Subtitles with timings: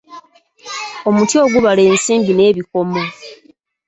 [1.09, 3.01] Omuti ogubala ensimbi n'ebikomo.